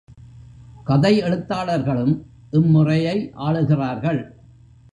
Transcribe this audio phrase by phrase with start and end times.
[0.83, 2.25] கதை எழுத்தாளர்களும்
[2.51, 3.31] இம்முறையை
[3.37, 4.21] ஆளுகிறார்கள்.